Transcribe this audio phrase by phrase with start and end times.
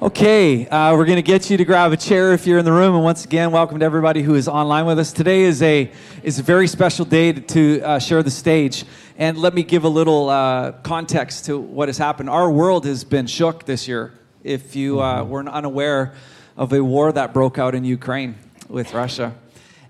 [0.00, 2.72] Okay, uh, we're going to get you to grab a chair if you're in the
[2.72, 2.94] room.
[2.94, 5.12] And once again, welcome to everybody who is online with us.
[5.12, 5.90] Today is a
[6.22, 8.84] is a very special day to, to uh, share the stage.
[9.16, 12.30] And let me give a little uh, context to what has happened.
[12.30, 14.12] Our world has been shook this year.
[14.44, 16.14] If you uh, were unaware
[16.56, 18.36] of a war that broke out in Ukraine
[18.68, 19.34] with Russia,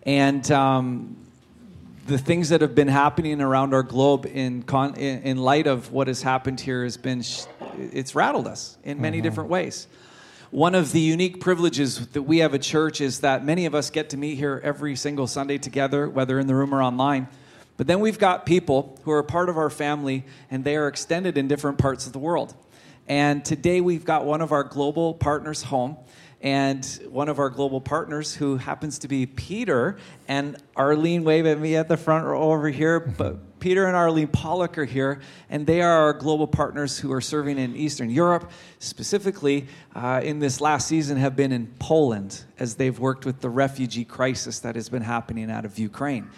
[0.04, 1.16] and um,
[2.08, 5.92] the things that have been happening around our globe in, con- in, in light of
[5.92, 7.44] what has happened here has been sh-
[7.76, 9.24] it's rattled us in many mm-hmm.
[9.24, 9.86] different ways.
[10.50, 13.90] One of the unique privileges that we have at church is that many of us
[13.90, 17.28] get to meet here every single sunday together whether in the room or online.
[17.76, 21.36] But then we've got people who are part of our family and they are extended
[21.36, 22.54] in different parts of the world.
[23.06, 25.98] And today we've got one of our global partners home
[26.40, 29.96] and one of our global partners who happens to be Peter
[30.28, 31.24] and Arlene.
[31.24, 33.00] Wave at me at the front row over here.
[33.00, 35.20] But Peter and Arlene Pollock are here,
[35.50, 38.52] and they are our global partners who are serving in Eastern Europe.
[38.78, 43.50] Specifically, uh, in this last season, have been in Poland as they've worked with the
[43.50, 46.30] refugee crisis that has been happening out of Ukraine.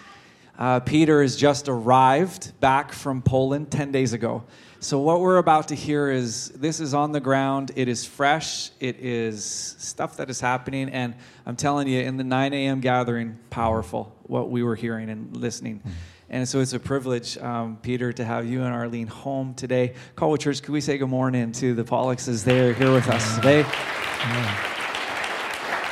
[0.58, 4.44] Uh, Peter has just arrived back from Poland 10 days ago.
[4.82, 8.70] So, what we're about to hear is this is on the ground, it is fresh,
[8.80, 10.88] it is stuff that is happening.
[10.88, 11.14] And
[11.44, 12.80] I'm telling you, in the 9 a.m.
[12.80, 15.80] gathering, powerful what we were hearing and listening.
[15.80, 15.90] Mm-hmm.
[16.30, 19.92] And so it's a privilege, um, Peter, to have you and Arlene home today.
[20.16, 23.36] Colwood Church, could we say good morning to the Pollocks as they're here with us
[23.36, 23.60] today?
[23.60, 24.76] Yeah.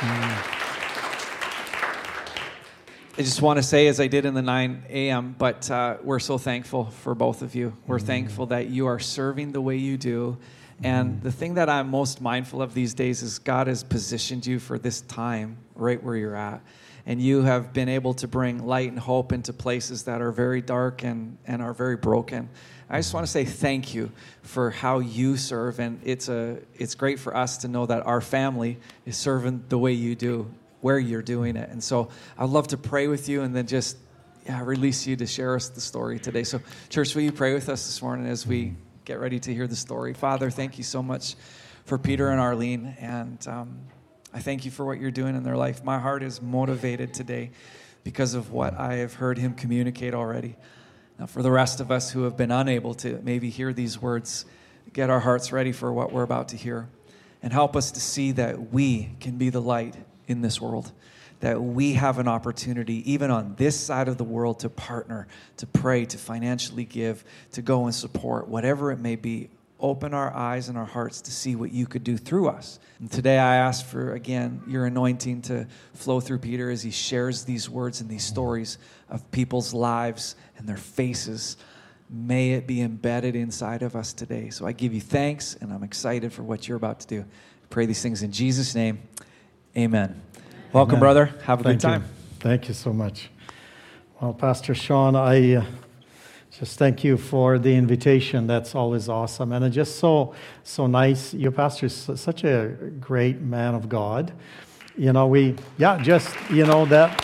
[0.01, 0.58] Yeah.
[3.17, 6.19] I just want to say, as I did in the 9 a.m., but uh, we're
[6.19, 7.75] so thankful for both of you.
[7.85, 8.05] We're mm-hmm.
[8.05, 10.37] thankful that you are serving the way you do.
[10.83, 11.23] And mm-hmm.
[11.23, 14.79] the thing that I'm most mindful of these days is God has positioned you for
[14.79, 16.61] this time right where you're at.
[17.05, 20.61] And you have been able to bring light and hope into places that are very
[20.61, 22.47] dark and, and are very broken.
[22.89, 24.11] I just want to say thank you
[24.43, 25.79] for how you serve.
[25.79, 29.77] And it's, a, it's great for us to know that our family is serving the
[29.77, 30.49] way you do
[30.81, 31.69] where you're doing it.
[31.69, 33.97] And so I'd love to pray with you and then just
[34.45, 36.43] yeah, release you to share us the story today.
[36.43, 38.73] So, church, will you pray with us this morning as we
[39.05, 40.13] get ready to hear the story?
[40.13, 41.35] Father, thank you so much
[41.85, 42.95] for Peter and Arlene.
[42.99, 43.79] And um,
[44.33, 45.83] I thank you for what you're doing in their life.
[45.83, 47.51] My heart is motivated today
[48.03, 50.55] because of what I have heard him communicate already.
[51.19, 54.45] Now, for the rest of us who have been unable to maybe hear these words,
[54.93, 56.87] get our hearts ready for what we're about to hear
[57.41, 59.95] and help us to see that we can be the light
[60.29, 60.93] in this world.
[61.41, 65.67] That we have an opportunity, even on this side of the world, to partner, to
[65.67, 67.23] pray, to financially give,
[67.53, 69.49] to go and support, whatever it may be.
[69.81, 72.79] Open our eyes and our hearts to see what you could do through us.
[72.99, 77.45] And today I ask for, again, your anointing to flow through Peter as he shares
[77.45, 78.77] these words and these stories
[79.09, 81.55] of people's lives and their faces.
[82.09, 84.49] May it be embedded inside of us today.
[84.49, 87.21] So I give you thanks, and I'm excited for what you're about to do.
[87.21, 88.99] I pray these things in Jesus' name.
[89.77, 90.19] Amen.
[90.73, 90.99] Welcome, Amen.
[90.99, 91.25] brother.
[91.43, 92.01] Have a Thank good time.
[92.01, 92.39] You.
[92.39, 93.29] Thank you so much.
[94.19, 95.65] Well, Pastor Sean, I uh,
[96.51, 98.47] just thank you for the invitation.
[98.47, 101.35] That's always awesome, and it's just so so nice.
[101.35, 104.33] Your pastor is such a great man of God.
[104.97, 107.23] You know, we yeah, just you know that,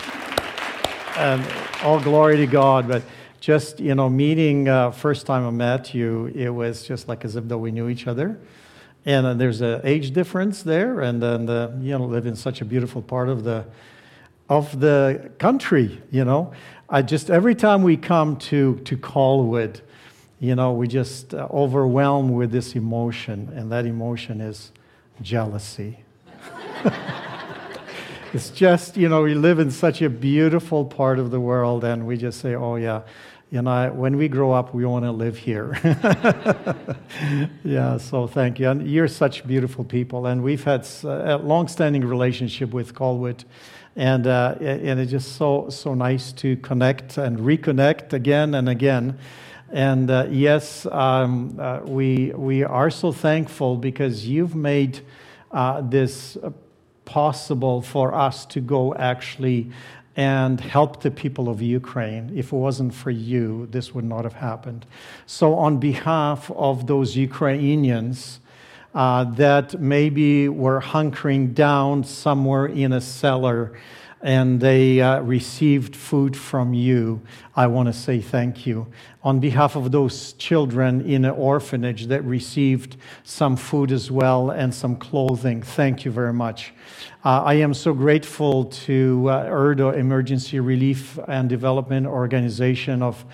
[1.18, 1.44] and
[1.82, 2.86] all glory to God.
[2.86, 3.02] But
[3.40, 7.34] just you know, meeting uh, first time I met you, it was just like as
[7.34, 8.38] if though we knew each other
[9.06, 12.60] and uh, there's an age difference there, and then the, you know live in such
[12.60, 13.64] a beautiful part of the
[14.48, 16.02] of the country.
[16.10, 16.52] You know,
[16.90, 19.80] I just every time we come to to Colwood,
[20.40, 24.72] you know, we just uh, overwhelmed with this emotion, and that emotion is
[25.22, 26.00] jealousy.
[28.32, 32.08] it's just you know we live in such a beautiful part of the world, and
[32.08, 33.02] we just say, oh yeah
[33.50, 35.78] you know, when we grow up, we want to live here.
[37.64, 38.68] yeah, so thank you.
[38.70, 40.26] And you're such beautiful people.
[40.26, 43.44] And we've had a long-standing relationship with Colwood.
[43.94, 49.16] And, uh, and it's just so, so nice to connect and reconnect again and again.
[49.70, 55.00] And uh, yes, um, uh, we, we are so thankful because you've made
[55.52, 56.36] uh, this
[57.04, 59.70] possible for us to go actually
[60.16, 62.32] and help the people of Ukraine.
[62.34, 64.86] If it wasn't for you, this would not have happened.
[65.26, 68.40] So, on behalf of those Ukrainians
[68.94, 73.78] uh, that maybe were hunkering down somewhere in a cellar
[74.26, 77.20] and they uh, received food from you,
[77.54, 78.88] I want to say thank you.
[79.22, 84.74] On behalf of those children in an orphanage that received some food as well and
[84.74, 86.72] some clothing, thank you very much.
[87.24, 93.24] Uh, I am so grateful to uh, ERDO, Emergency Relief and Development Organization of,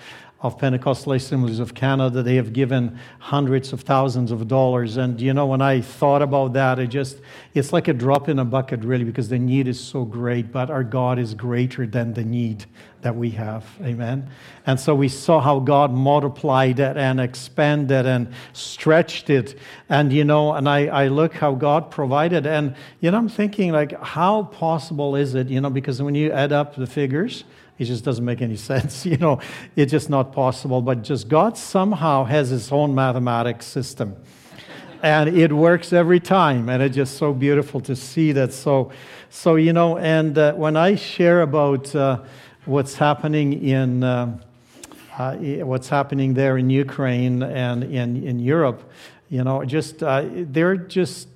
[0.41, 2.21] of Pentecostal Assemblies of Canada.
[2.21, 4.97] They have given hundreds of thousands of dollars.
[4.97, 7.17] And, you know, when I thought about that, it just,
[7.53, 10.71] it's like a drop in a bucket, really, because the need is so great, but
[10.71, 12.65] our God is greater than the need
[13.01, 13.63] that we have.
[13.83, 14.27] Amen.
[14.65, 19.59] And so we saw how God multiplied it and expanded and stretched it.
[19.87, 22.47] And, you know, and I, I look how God provided.
[22.47, 26.31] And, you know, I'm thinking, like, how possible is it, you know, because when you
[26.31, 27.43] add up the figures,
[27.77, 29.05] it just doesn't make any sense.
[29.05, 29.39] You know,
[29.75, 30.81] it's just not possible.
[30.81, 34.15] But just God somehow has his own mathematics system.
[35.03, 36.69] And it works every time.
[36.69, 38.53] And it's just so beautiful to see that.
[38.53, 38.91] So,
[39.29, 42.21] so you know, and uh, when I share about uh,
[42.65, 44.03] what's happening in.
[44.03, 44.39] Uh,
[45.15, 48.81] uh, what's happening there in Ukraine and in, in Europe,
[49.29, 51.27] you know, just uh, they're just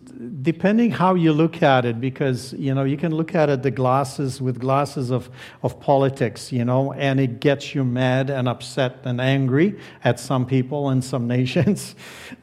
[0.41, 3.71] depending how you look at it, because you know you can look at it the
[3.71, 5.29] glasses with glasses of,
[5.61, 10.45] of politics, you know, and it gets you mad and upset and angry at some
[10.45, 11.95] people and some nations,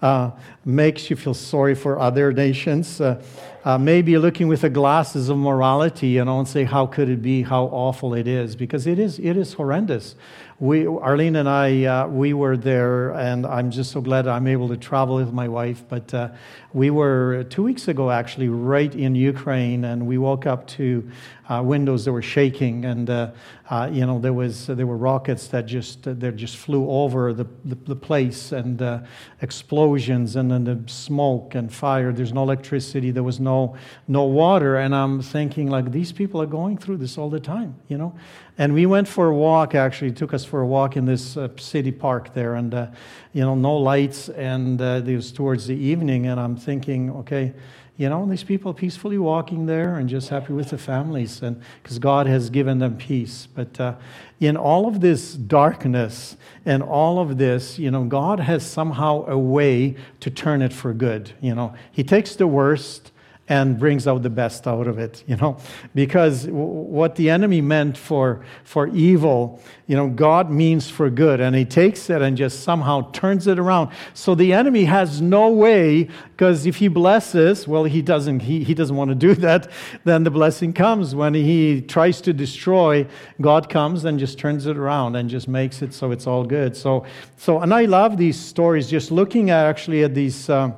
[0.02, 0.30] uh,
[0.64, 3.00] makes you feel sorry for other nations.
[3.00, 3.22] Uh,
[3.64, 7.22] uh, maybe looking with the glasses of morality, you know, and say how could it
[7.22, 10.14] be, how awful it is, because it is it is horrendous
[10.64, 14.68] we, Arlene and I, uh, we were there, and I'm just so glad I'm able
[14.68, 15.84] to travel with my wife.
[15.86, 16.30] But uh,
[16.72, 21.06] we were two weeks ago, actually, right in Ukraine, and we woke up to
[21.50, 23.32] uh, windows that were shaking, and uh,
[23.68, 27.46] uh, you know there was there were rockets that just that just flew over the,
[27.66, 29.00] the, the place, and uh,
[29.42, 32.10] explosions, and then the smoke and fire.
[32.10, 33.10] There's no electricity.
[33.10, 33.76] There was no
[34.08, 37.74] no water, and I'm thinking like these people are going through this all the time,
[37.88, 38.14] you know.
[38.56, 39.74] And we went for a walk.
[39.74, 42.86] Actually, took us for a walk in this uh, city park there, and uh,
[43.32, 47.52] you know no lights, and it was towards the evening, and I'm thinking, okay
[47.96, 52.00] you know, these people peacefully walking there and just happy with the families, and because
[52.00, 53.46] God has given them peace.
[53.46, 53.94] But uh,
[54.40, 56.36] in all of this darkness
[56.66, 60.92] and all of this, you know, God has somehow a way to turn it for
[60.92, 61.32] good.
[61.40, 63.12] You know, He takes the worst
[63.46, 65.58] and brings out the best out of it, you know,
[65.94, 71.54] because what the enemy meant for, for evil, you know, God means for good, and
[71.54, 73.90] he takes it and just somehow turns it around.
[74.14, 78.72] So the enemy has no way, because if he blesses, well, he doesn't, he, he
[78.72, 79.70] doesn't want to do that,
[80.04, 81.14] then the blessing comes.
[81.14, 83.06] When he tries to destroy,
[83.42, 86.74] God comes and just turns it around and just makes it so it's all good.
[86.74, 87.04] So,
[87.36, 90.48] so and I love these stories, just looking at actually at these.
[90.48, 90.72] Uh,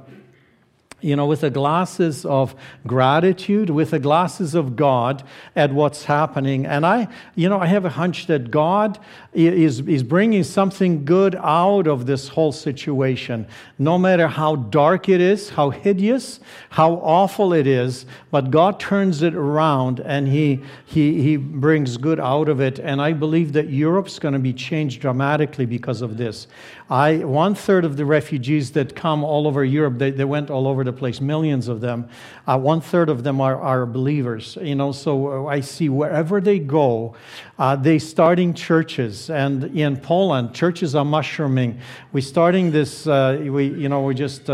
[1.02, 2.54] you know, with the glasses of
[2.86, 5.22] gratitude, with the glasses of God
[5.54, 6.64] at what's happening.
[6.64, 8.98] And I, you know, I have a hunch that God
[9.34, 13.46] is, is bringing something good out of this whole situation,
[13.78, 16.40] no matter how dark it is, how hideous,
[16.70, 22.18] how awful it is, but God turns it around and He, he, he brings good
[22.18, 22.78] out of it.
[22.78, 26.46] And I believe that Europe's going to be changed dramatically because of this.
[26.88, 30.68] I, one third of the refugees that come all over Europe, they, they went all
[30.68, 32.08] over the place, millions of them.
[32.46, 36.40] Uh, one third of them are, are believers, you know, so uh, I see wherever
[36.40, 37.16] they go,
[37.58, 39.30] uh, they starting churches.
[39.30, 41.80] And in Poland, churches are mushrooming.
[42.12, 44.48] We're starting this, uh, we, you know, we just,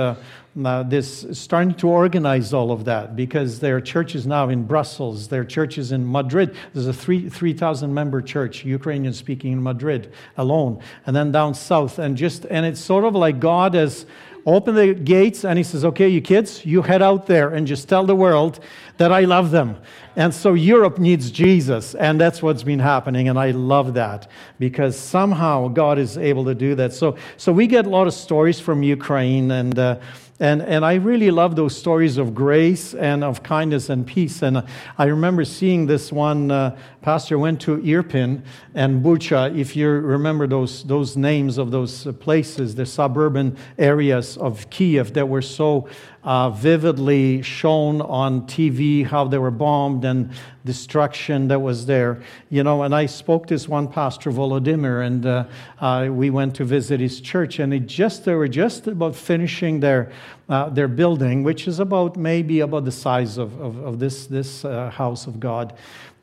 [0.65, 5.29] uh, this starting to organize all of that because there are churches now in Brussels,
[5.29, 6.55] there are churches in Madrid.
[6.75, 11.99] There's a three 3,000 member church, Ukrainian speaking in Madrid alone, and then down south.
[11.99, 14.05] And just and it's sort of like God has
[14.45, 17.89] opened the gates and He says, "Okay, you kids, you head out there and just
[17.89, 18.61] tell the world
[18.99, 19.77] that I love them."
[20.15, 24.29] And so Europe needs Jesus, and that's what's been happening, and I love that
[24.59, 26.93] because somehow God is able to do that.
[26.93, 29.97] So, so we get a lot of stories from Ukraine, and uh,
[30.43, 34.43] and, and I really love those stories of grace and of kindness and peace.
[34.43, 34.65] And
[34.99, 38.43] I remember seeing this one uh, pastor went to Irpin
[38.75, 39.57] and Bucha.
[39.59, 45.29] If you remember those, those names of those places, the suburban areas of Kiev that
[45.29, 45.89] were so
[46.25, 50.31] uh, vividly shown on TV how they were bombed and
[50.65, 52.23] destruction that was there.
[52.49, 55.45] You know, and I spoke to this one pastor, Volodymyr, and uh,
[55.81, 59.81] uh, we went to visit his church, and it just they were just about finishing
[59.81, 60.13] their
[60.49, 64.65] uh, their building, which is about maybe about the size of, of, of this this
[64.65, 65.75] uh, house of God.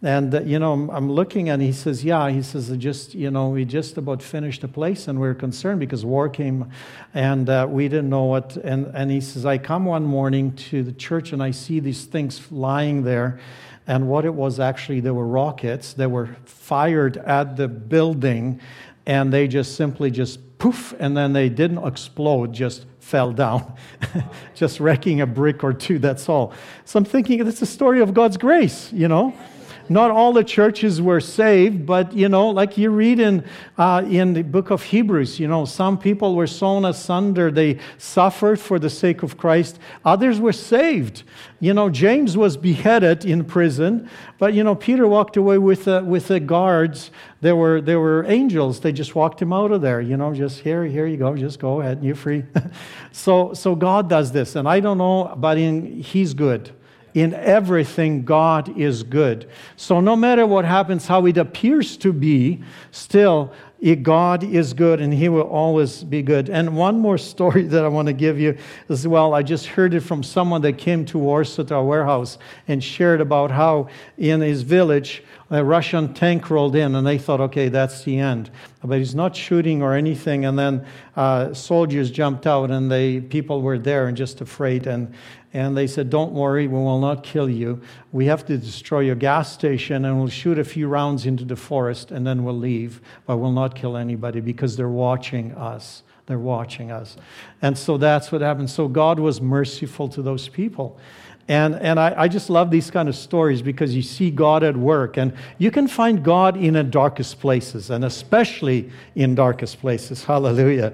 [0.02, 3.50] And, uh, you know, I'm, looking and he says, Yeah, he says, just, you know,
[3.50, 6.72] we just about finished the place and we are concerned because war came
[7.14, 8.56] and uh, we didn't know what.
[8.58, 12.06] And, and he says, I come one morning to the church and I see these
[12.06, 13.40] things lying there.
[13.88, 18.62] And what it was actually, there were rockets that were fired at the building
[19.06, 23.74] and they just simply just poof, and then they didn't explode, just fell down,
[24.54, 26.54] just wrecking a brick or two, that's all.
[26.86, 29.34] So I'm thinking, it's a story of God's grace, you know?
[29.90, 33.44] Not all the churches were saved, but you know, like you read in
[33.78, 37.50] uh, in the book of Hebrews, you know, some people were sown asunder.
[37.50, 39.80] They suffered for the sake of Christ.
[40.06, 41.24] Others were saved.
[41.60, 46.04] You know, James was beheaded in prison, but you know, Peter walked away with the,
[46.04, 47.12] with the guards.
[47.42, 48.80] There were there were angels.
[48.80, 50.02] They just walked him out of there.
[50.02, 51.36] You know, just here, here you go.
[51.36, 51.98] Just go ahead.
[51.98, 52.44] And you're free.
[53.12, 56.72] so so God does this, and I don't know, but in He's good.
[57.20, 59.50] In everything, God is good.
[59.76, 63.52] So, no matter what happens, how it appears to be, still,
[64.04, 66.50] God is good and He will always be good.
[66.50, 68.58] And one more story that I want to give you
[68.88, 69.34] as well.
[69.34, 72.38] I just heard it from someone that came to Warsaw to our warehouse
[72.70, 75.22] and shared about how in his village,
[75.52, 78.52] a Russian tank rolled in and they thought, okay, that's the end.
[78.84, 80.46] But he's not shooting or anything.
[80.46, 84.86] And then uh, soldiers jumped out and they, people were there and just afraid.
[84.86, 85.14] And,
[85.54, 87.82] and they said, Don't worry, we will not kill you.
[88.12, 91.56] We have to destroy your gas station and we'll shoot a few rounds into the
[91.56, 96.04] forest and then we'll leave, but we'll not kill anybody because they're watching us.
[96.28, 97.18] They're watching us.
[97.64, 98.70] And so that's what happened.
[98.70, 101.00] So God was merciful to those people.
[101.50, 104.78] And, and I, I just love these kind of stories because you see God at
[104.78, 105.18] work.
[105.18, 110.24] And you can find God in the darkest places, and especially in darkest places.
[110.26, 110.94] Hallelujah.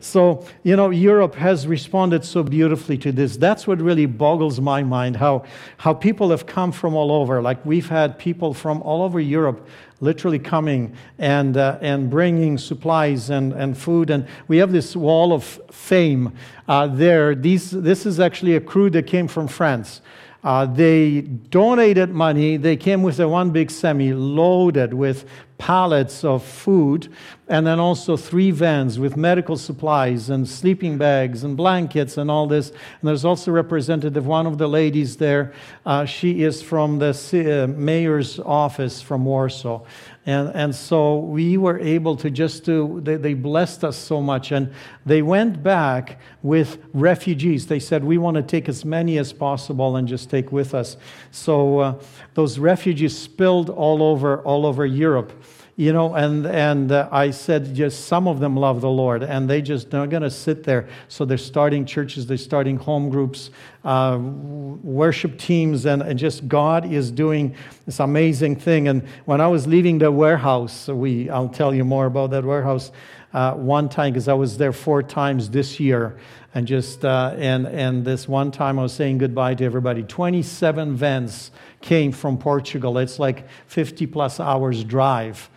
[0.00, 3.36] So, you know, Europe has responded so beautifully to this.
[3.36, 5.44] That's what really boggles my mind how,
[5.76, 7.42] how people have come from all over.
[7.42, 9.68] Like, we've had people from all over Europe
[10.00, 14.08] literally coming and, uh, and bringing supplies and, and food.
[14.08, 16.32] And we have this wall of fame
[16.66, 17.34] uh, there.
[17.34, 20.00] These, this is actually a crew that came from France.
[20.42, 22.56] Uh, they donated money.
[22.56, 25.26] They came with a one big semi loaded with
[25.60, 27.12] pallets of food,
[27.46, 32.46] and then also three vans with medical supplies and sleeping bags and blankets and all
[32.46, 32.70] this.
[32.70, 35.52] And there's also representative, one of the ladies there.
[35.84, 39.82] Uh, she is from the uh, mayor's office from Warsaw.
[40.26, 44.52] And, and so we were able to just do, they, they blessed us so much.
[44.52, 44.72] And
[45.06, 47.66] they went back with refugees.
[47.66, 50.98] They said, We want to take as many as possible and just take with us.
[51.30, 52.02] So uh,
[52.34, 55.32] those refugees spilled all over, all over Europe
[55.80, 59.48] you know and and uh, i said just some of them love the lord and
[59.48, 60.86] they just are going to sit there.
[61.08, 63.48] So they're starting churches they're starting home groups
[63.82, 67.54] uh, worship teams and, and just god is doing
[67.86, 68.88] this amazing thing.
[68.88, 72.92] And when i was leaving the warehouse we i'll tell you more about that warehouse
[73.32, 76.18] uh, one time because i was there four times this year.
[76.52, 80.02] And just uh, and and this one time i was saying goodbye to everybody.
[80.02, 82.98] 27 vans came from portugal.
[82.98, 85.48] It's like 50 plus hours drive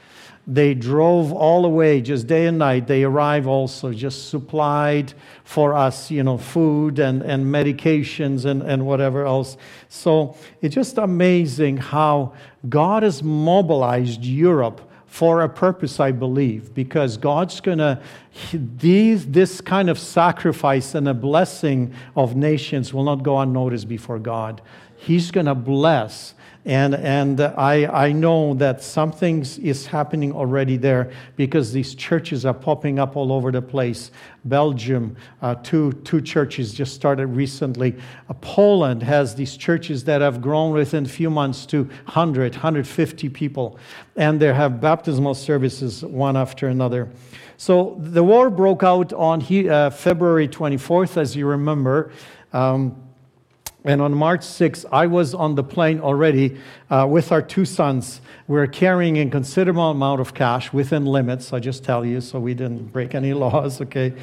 [0.46, 2.88] they drove all the way, just day and night.
[2.88, 5.14] They arrive also, just supplied
[5.46, 9.56] for us, you know, food and, and medications and, and whatever else.
[9.88, 12.34] So it's just amazing how
[12.68, 18.02] God has mobilized Europe for a purpose, I believe, because God's going to,
[18.52, 24.18] these this kind of sacrifice and a blessing of nations will not go unnoticed before
[24.20, 24.62] God.
[24.96, 26.34] He's going to bless
[26.66, 32.54] and, and I, I know that something is happening already there because these churches are
[32.54, 34.12] popping up all over the place.
[34.46, 37.96] Belgium, uh, two, two churches just started recently.
[38.30, 43.28] Uh, Poland has these churches that have grown within a few months to 100, 150
[43.30, 43.78] people.
[44.16, 47.10] And they have baptismal services one after another.
[47.58, 52.12] So the war broke out on he, uh, February 24th, as you remember.
[52.54, 53.03] Um,
[53.86, 56.58] and on March 6th, I was on the plane already
[56.90, 58.22] uh, with our two sons.
[58.48, 62.40] We were carrying a considerable amount of cash within limits, I just tell you, so
[62.40, 64.14] we didn't break any laws, okay?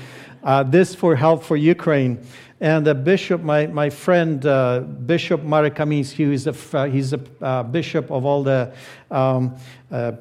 [0.42, 2.24] Uh, this for help for Ukraine.
[2.62, 7.20] And the bishop, my, my friend, uh, Bishop Marek Kamiński, he's a, uh, he's a
[7.42, 8.72] uh, bishop of all the
[9.10, 9.56] um,
[9.90, 10.12] uh,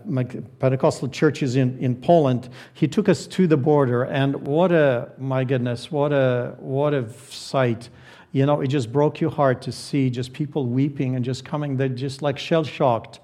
[0.60, 2.50] Pentecostal churches in, in Poland.
[2.74, 7.10] He took us to the border, and what a, my goodness, what a, what a
[7.30, 7.90] sight
[8.32, 11.78] you know, it just broke your heart to see just people weeping and just coming.
[11.78, 13.20] They're just like shell shocked,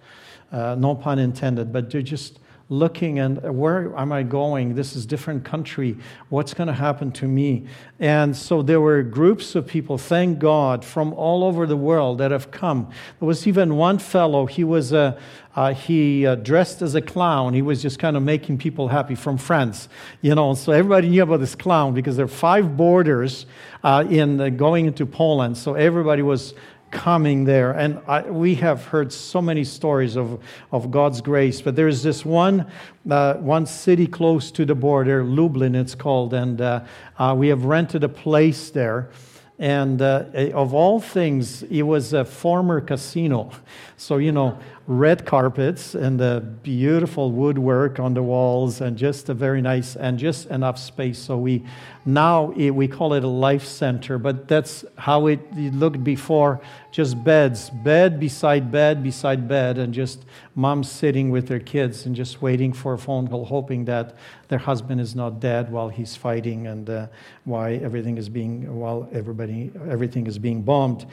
[0.51, 4.73] uh, no pun intended, but they're just looking and where am I going?
[4.73, 5.97] This is different country.
[6.29, 7.67] What's going to happen to me?
[7.99, 12.31] And so there were groups of people, thank God, from all over the world that
[12.31, 12.89] have come.
[13.19, 15.17] There was even one fellow, he was a,
[15.55, 17.53] uh, he uh, dressed as a clown.
[17.53, 19.87] He was just kind of making people happy from France,
[20.21, 20.53] you know.
[20.53, 23.45] So everybody knew about this clown because there are five borders
[23.83, 25.57] uh, in uh, going into Poland.
[25.57, 26.55] So everybody was
[26.91, 27.71] coming there.
[27.71, 32.25] And I, we have heard so many stories of, of God's grace, but there's this
[32.25, 32.71] one,
[33.09, 36.83] uh, one city close to the border, Lublin it's called, and uh,
[37.17, 39.09] uh, we have rented a place there.
[39.57, 43.51] And uh, of all things, it was a former casino.
[43.95, 49.33] So, you know, red carpets and the beautiful woodwork on the walls and just a
[49.33, 51.17] very nice and just enough space.
[51.17, 51.63] So we
[52.07, 56.61] now we call it a life center, but that's how it looked before.
[56.91, 62.15] Just beds, bed beside bed beside bed, and just moms sitting with their kids and
[62.15, 64.15] just waiting for a phone call, hoping that
[64.49, 67.07] their husband is not dead while he's fighting and uh,
[67.45, 71.07] why everything is being while everybody everything is being bombed.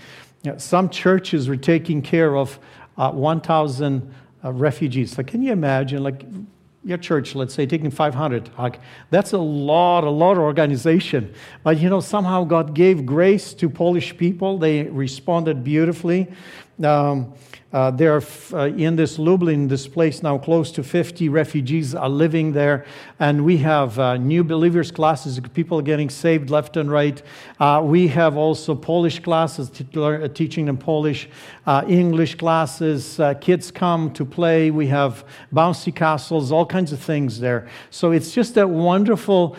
[0.58, 2.58] Some churches were taking care of
[2.98, 5.16] uh, 1,000 uh, refugees.
[5.16, 6.24] Like, can you imagine, like,
[6.84, 11.32] your church, let's say, taking 500, like, that's a lot, a lot of organization.
[11.62, 14.58] But, you know, somehow God gave grace to Polish people.
[14.58, 16.32] They responded beautifully.
[16.82, 17.34] Um,
[17.72, 22.08] uh, there are uh, in this Lublin, this place now, close to 50 refugees are
[22.08, 22.84] living there,
[23.18, 27.22] and we have uh, new believers classes, people getting saved left and right.
[27.58, 31.30] Uh, we have also Polish classes, uh, teaching them Polish,
[31.66, 33.18] uh, English classes.
[33.40, 34.70] kids come to play.
[34.70, 37.68] We have bouncy castles, all kinds of things there.
[37.90, 39.56] So it's just a wonderful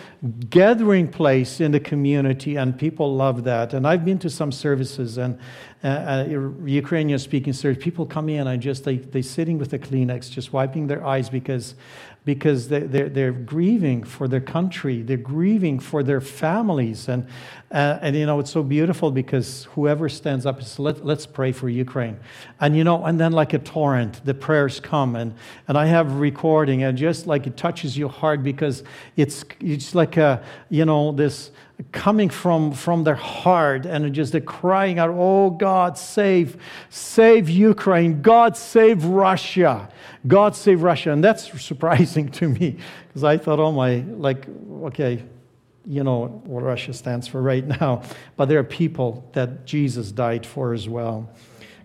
[0.49, 3.73] gathering place in the community, and people love that.
[3.73, 5.39] And I've been to some services, and
[5.83, 9.79] uh, uh, Ukrainian speaking service, people come in and just they, they're sitting with the
[9.79, 11.75] Kleenex, just wiping their eyes because,
[12.23, 17.09] because they, they're, they're grieving for their country, they're grieving for their families.
[17.09, 17.27] And,
[17.69, 21.51] uh, and you know, it's so beautiful because whoever stands up says, Let, let's pray
[21.51, 22.17] for Ukraine.
[22.61, 25.17] And you know, and then like a torrent, the prayers come.
[25.17, 25.33] And,
[25.67, 28.83] and I have recording, and just like it touches your heart because
[29.17, 31.51] it's, it's like a, you know, this
[31.91, 36.57] coming from, from their heart and just they're crying out, Oh God, save,
[36.89, 38.21] save Ukraine.
[38.21, 39.89] God, save Russia.
[40.25, 41.11] God, save Russia.
[41.11, 42.77] And that's surprising to me
[43.07, 44.45] because I thought, oh my, like,
[44.83, 45.23] okay,
[45.85, 48.03] you know what Russia stands for right now.
[48.35, 51.29] But there are people that Jesus died for as well.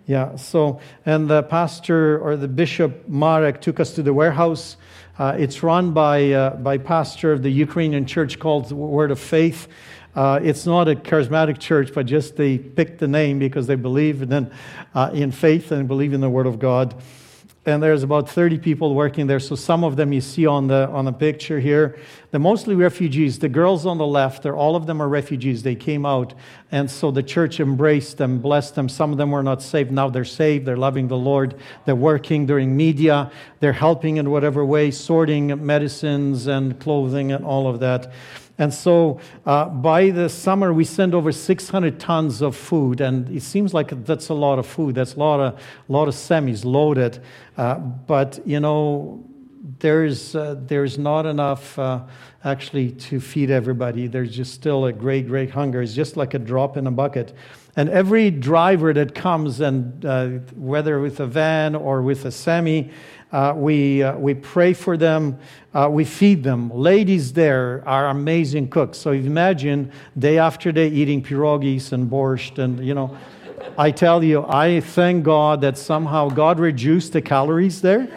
[0.07, 4.79] Yeah, so, and the pastor or the bishop Marek took us to the warehouse.
[5.19, 9.67] Uh, it's run by, uh, by pastor of the Ukrainian church called Word of Faith.
[10.15, 14.23] Uh, it's not a charismatic church, but just they picked the name because they believe
[14.23, 14.53] in,
[14.95, 16.95] uh, in faith and believe in the Word of God.
[17.69, 19.39] And there's about 30 people working there.
[19.39, 21.99] So some of them you see on the, on the picture here.
[22.31, 23.39] They're mostly refugees.
[23.39, 25.63] The girls on the left, they're, all of them are refugees.
[25.63, 26.33] They came out.
[26.73, 28.89] And so the church embraced them, blessed them.
[28.89, 29.93] Some of them were not saved.
[29.93, 30.65] Now they're saved.
[30.65, 31.57] They're loving the Lord.
[31.85, 33.31] They're working during media.
[33.61, 38.11] They're helping in whatever way, sorting medicines and clothing and all of that.
[38.59, 43.01] And so uh, by the summer, we send over 600 tons of food.
[43.01, 44.97] And it seems like that's a lot of food.
[44.97, 47.23] That's a lot of, lot of semis loaded.
[47.57, 49.25] Uh, but, you know,
[49.79, 52.03] there's, uh, there's not enough uh,
[52.45, 54.09] actually to feed everybody.
[54.09, 55.81] There's just still a great, great hunger.
[55.83, 57.35] It's just like a drop in a bucket.
[57.77, 62.91] And every driver that comes, and uh, whether with a van or with a semi,
[63.33, 65.39] uh, we, uh, we pray for them.
[65.75, 66.71] Uh, we feed them.
[66.71, 68.99] Ladies there are amazing cooks.
[68.99, 72.59] So imagine day after day eating pierogis and borscht.
[72.59, 73.17] And, you know,
[73.77, 78.09] I tell you, I thank God that somehow God reduced the calories there.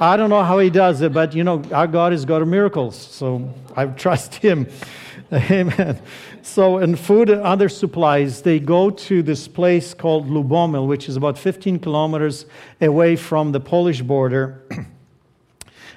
[0.00, 2.48] I don't know how he does it, but, you know, our God is God of
[2.48, 2.96] miracles.
[2.96, 4.68] So I trust him.
[5.32, 6.00] Amen.
[6.44, 11.16] So, in food and other supplies, they go to this place called Lubomil, which is
[11.16, 12.46] about 15 kilometers
[12.80, 14.60] away from the Polish border.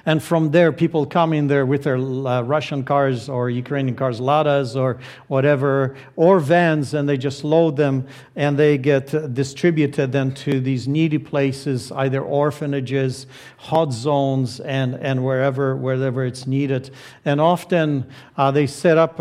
[0.05, 4.19] And from there, people come in there with their uh, Russian cars or Ukrainian cars,
[4.19, 10.33] Ladas or whatever, or vans, and they just load them and they get distributed then
[10.35, 13.25] to these needy places, either orphanages,
[13.57, 16.91] hot zones, and, and wherever, wherever it's needed.
[17.25, 18.05] And often
[18.37, 19.17] uh, they set up,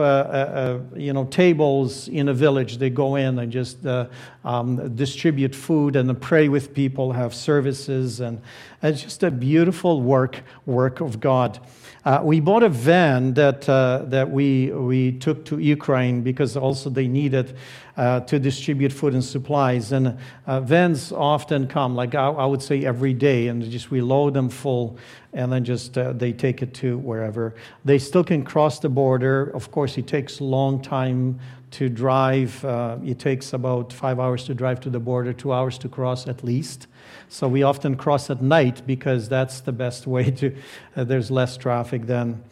[0.95, 2.77] you know, tables in a village.
[2.77, 4.09] They go in and just uh,
[4.45, 8.41] um, distribute food and pray with people, have services, and
[8.83, 11.59] it's just a beautiful work work of God.
[12.05, 16.91] Uh, we bought a van that, uh, that we, we took to Ukraine because also
[16.91, 17.57] they needed
[17.97, 19.91] uh, to distribute food and supplies.
[19.91, 24.03] And uh, vans often come, like I, I, would say every day, and just we
[24.03, 24.99] load them full
[25.33, 27.55] and then just uh, they take it to wherever.
[27.87, 29.45] They still can cross the border.
[29.55, 31.41] Of course, it takes a long time
[31.75, 32.65] to drive.
[32.65, 36.29] Uh, it takes about five hours to drive to the border, two hours to cross
[36.29, 36.87] at least.
[37.29, 40.57] So we often cross at night because that's the best way to,
[40.97, 42.45] uh, there's less traffic then.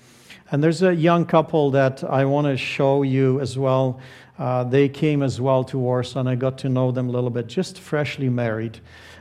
[0.50, 4.00] And there's a young couple that I want to show you as well.
[4.38, 7.30] Uh, they came as well to Warsaw, and I got to know them a little
[7.30, 8.80] bit, just freshly married.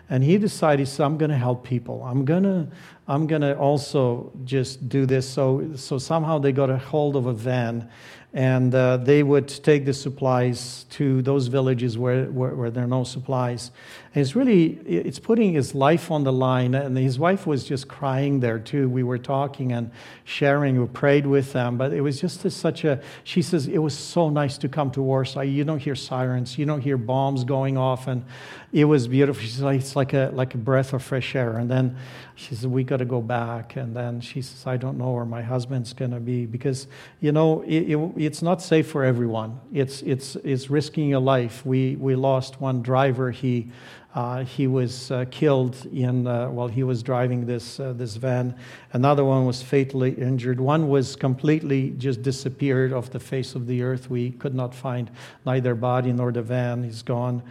[0.09, 2.03] And he decided, so I'm going to help people.
[2.03, 2.67] I'm going to
[3.11, 5.29] I'm going to also just do this.
[5.29, 7.89] So, so somehow they got a hold of a van
[8.33, 12.87] and uh, they would take the supplies to those villages where, where, where, there are
[12.87, 13.71] no supplies.
[14.13, 16.75] It's really, it's putting his life on the line.
[16.75, 18.89] And his wife was just crying there too.
[18.89, 19.89] We were talking and
[20.25, 21.77] sharing, we prayed with them.
[21.77, 24.91] But it was just a, such a, she says, it was so nice to come
[24.91, 25.41] to Warsaw.
[25.41, 28.07] You don't hear sirens, you don't hear bombs going off.
[28.07, 28.25] And
[28.73, 29.41] it was beautiful.
[29.41, 31.57] She's like, it's like a, like a breath of fresh air.
[31.57, 31.95] And then
[32.35, 33.77] she said, we got to go back.
[33.77, 36.87] And then she says, I don't know where my husband's going to be because,
[37.21, 39.57] you know, it, it, it's not safe for everyone.
[39.73, 41.65] It's, it's, it's risking a life.
[41.65, 43.31] We, we lost one driver.
[43.31, 43.71] He,
[44.13, 48.55] uh, he was uh, killed in, uh, while he was driving this, uh, this van.
[48.91, 50.59] Another one was fatally injured.
[50.59, 54.09] One was completely just disappeared off the face of the earth.
[54.09, 55.09] We could not find
[55.45, 56.83] neither body nor the van.
[56.83, 57.41] He's gone.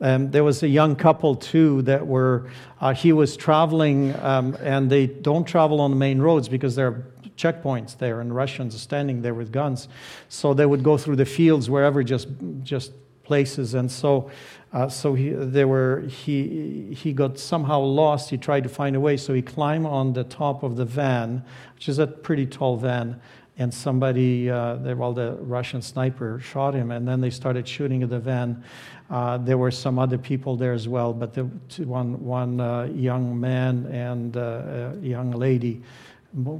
[0.00, 2.48] Um, there was a young couple too that were,
[2.80, 6.86] uh, he was traveling, um, and they don't travel on the main roads because there
[6.86, 9.88] are checkpoints there, and Russians are standing there with guns.
[10.28, 12.28] So they would go through the fields wherever, just
[12.62, 12.92] just
[13.24, 13.74] places.
[13.74, 14.30] And so,
[14.74, 18.30] uh, so he, there were he he got somehow lost.
[18.30, 21.44] He tried to find a way, so he climbed on the top of the van,
[21.76, 23.20] which is a pretty tall van.
[23.56, 28.10] And somebody, uh, well, the Russian sniper shot him, and then they started shooting at
[28.10, 28.64] the van.
[29.08, 31.44] Uh, there were some other people there as well, but the,
[31.84, 35.82] one, one uh, young man and uh, a young lady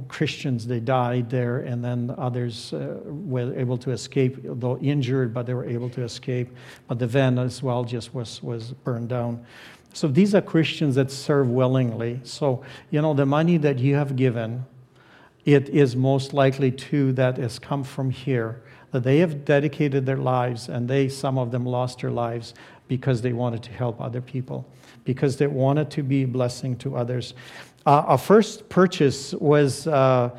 [0.07, 5.45] Christians, they died there, and then others uh, were able to escape, though injured, but
[5.45, 6.49] they were able to escape.
[6.87, 9.45] But the van as well just was, was burned down.
[9.93, 12.19] So these are Christians that serve willingly.
[12.23, 14.65] So, you know, the money that you have given,
[15.45, 18.61] it is most likely too that has come from here,
[18.91, 22.53] that they have dedicated their lives, and they, some of them lost their lives
[22.87, 24.65] because they wanted to help other people,
[25.03, 27.33] because they wanted to be a blessing to others.
[27.85, 30.29] Uh, our first purchase was uh,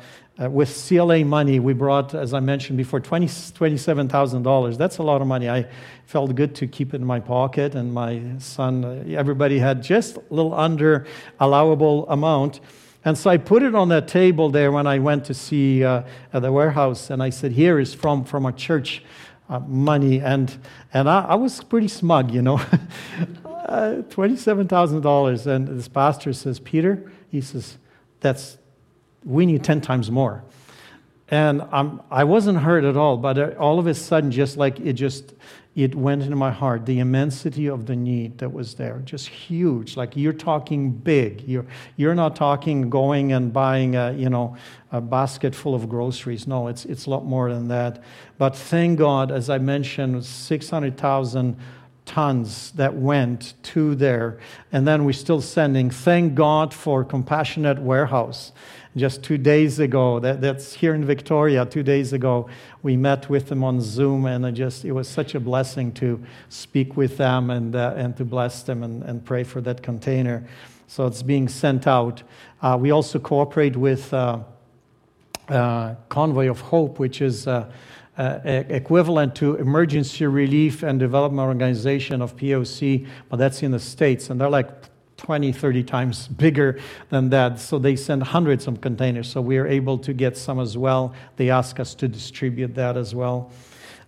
[0.41, 1.59] uh, with CLA money.
[1.59, 4.77] We brought, as I mentioned before, 20, $27,000.
[4.77, 5.49] That's a lot of money.
[5.49, 5.67] I
[6.05, 10.17] felt good to keep it in my pocket, and my son, uh, everybody had just
[10.17, 11.07] a little under
[11.39, 12.59] allowable amount.
[13.03, 16.03] And so I put it on that table there when I went to see uh,
[16.33, 19.03] the warehouse, and I said, Here is from, from our church.
[19.49, 20.57] Uh, money and
[20.93, 22.59] and I, I, was pretty smug, you know,
[23.45, 25.47] uh, twenty-seven thousand dollars.
[25.47, 27.77] And this pastor says, Peter, he says,
[28.19, 28.57] That's,
[29.23, 30.43] we need 10 times more.
[31.29, 34.79] And I'm, I wasn't hurt at all, but uh, all of a sudden, just like
[34.79, 35.33] it just,
[35.77, 39.95] it went into my heart, the immensity of the need that was there, just huge.
[39.95, 41.43] Like you're talking big.
[41.47, 44.57] You're, you're not talking going and buying a, you know,
[44.91, 46.47] a basket full of groceries.
[46.47, 48.01] No, it's, it's a lot more than that.
[48.39, 51.55] But thank God, as I mentioned, 600,000
[52.05, 54.39] tons that went to there.
[54.71, 55.91] And then we're still sending.
[55.91, 58.51] Thank God for Compassionate Warehouse.
[58.97, 62.49] Just two days ago, that, that's here in Victoria, two days ago,
[62.81, 66.23] we met with them on Zoom, and it just it was such a blessing to
[66.49, 70.47] speak with them and, uh, and to bless them and, and pray for that container.
[70.87, 72.23] So it's being sent out.
[72.61, 74.39] Uh, we also cooperate with uh,
[75.49, 77.71] uh Convoy of Hope, which is uh,
[78.17, 84.31] uh, equivalent to Emergency Relief and Development Organization of POC, but that's in the States,
[84.31, 84.69] and they're like
[85.17, 87.59] 20, 30 times bigger than that.
[87.59, 89.29] So they send hundreds of containers.
[89.29, 91.13] So we are able to get some as well.
[91.35, 93.51] They ask us to distribute that as well.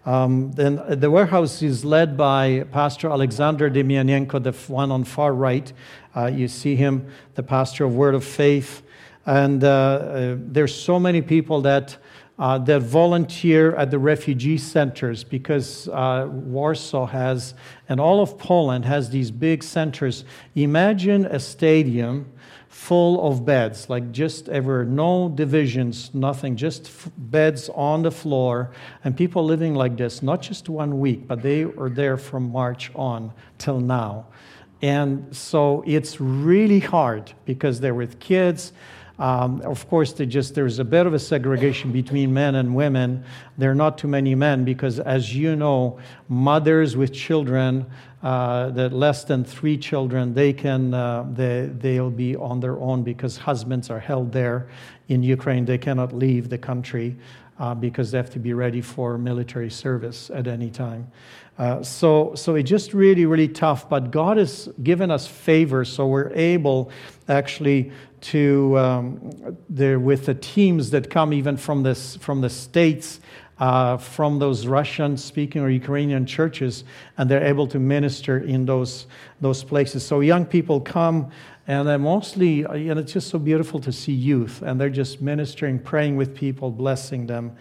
[0.05, 5.71] Um, then the warehouse is led by Pastor Alexander Demianenko, the one on far right.
[6.15, 8.81] Uh, you see him, the pastor of Word of Faith.
[9.25, 11.97] And uh, uh, there's so many people that
[12.39, 17.53] uh, that volunteer at the refugee centers because uh, Warsaw has,
[17.89, 20.23] and all of Poland has these big centers.
[20.55, 22.31] Imagine a stadium
[22.69, 28.71] full of beds, like just ever, no divisions, nothing, just f- beds on the floor,
[29.03, 32.89] and people living like this, not just one week, but they are there from March
[32.95, 34.25] on till now.
[34.81, 38.71] And so it's really hard because they're with kids
[39.19, 43.25] um, of course, just, there's a bit of a segregation between men and women.
[43.57, 47.85] There are not too many men because, as you know, mothers with children,
[48.23, 53.03] uh, that less than three children, they can uh, they, they'll be on their own
[53.03, 54.67] because husbands are held there
[55.07, 55.65] in Ukraine.
[55.65, 57.15] They cannot leave the country
[57.59, 61.11] uh, because they have to be ready for military service at any time.
[61.57, 63.89] Uh, so, so it's just really, really tough.
[63.89, 66.89] But God has given us favor, so we're able
[67.27, 67.91] actually
[68.21, 73.19] to um, there with the teams that come even from this from the states.
[73.59, 76.85] Uh, from those Russian speaking or Ukrainian churches,
[77.17, 79.05] and they're able to minister in those,
[79.41, 80.05] those places.
[80.05, 81.29] So young people come,
[81.69, 85.77] and they're mostly, and it's just so beautiful to see youth, and they're just ministering,
[85.77, 87.55] praying with people, blessing them.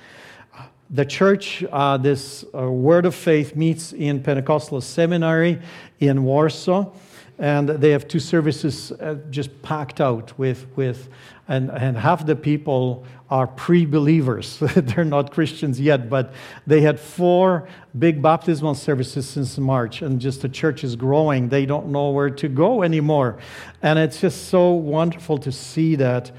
[0.89, 5.61] the church, uh, this uh, Word of Faith, meets in Pentecostal Seminary
[6.01, 6.91] in Warsaw,
[7.39, 11.11] and they have two services uh, just packed out with, with
[11.49, 14.59] and, and half the people are pre believers.
[14.77, 16.33] They're not Christians yet, but
[16.67, 21.49] they had four big baptismal services since March, and just the church is growing.
[21.49, 23.39] They don't know where to go anymore.
[23.83, 26.31] And it's just so wonderful to see that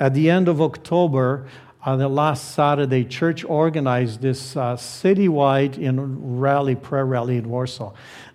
[0.00, 1.46] at the end of October,
[1.84, 7.92] uh, the last Saturday, church organized this uh, citywide in rally, prayer rally in Warsaw.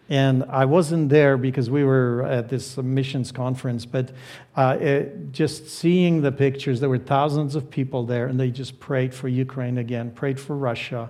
[0.10, 4.12] And I wasn't there because we were at this missions conference, but
[4.56, 8.80] uh, it, just seeing the pictures, there were thousands of people there, and they just
[8.80, 11.10] prayed for Ukraine again, prayed for Russia,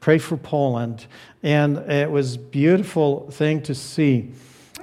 [0.00, 1.06] prayed for Poland.
[1.42, 4.32] And it was beautiful thing to see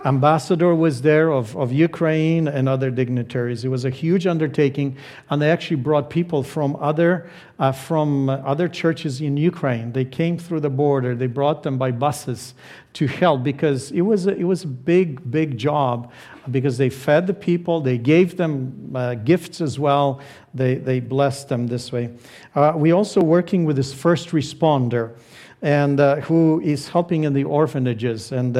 [0.06, 3.66] ambassador was there of, of Ukraine and other dignitaries.
[3.66, 4.98] It was a huge undertaking,
[5.30, 7.30] and they actually brought people from other,
[7.60, 9.92] uh, from other churches in Ukraine.
[9.92, 11.16] They came through the border.
[11.16, 12.54] They brought them by buses
[12.94, 16.12] to help because it was a, it was a big, big job
[16.50, 20.22] because they fed the people, they gave them uh, gifts as well,
[20.54, 22.10] they, they blessed them this way.
[22.56, 25.16] Uh, we also working with this first responder
[25.62, 28.56] and uh, who is helping in the orphanages and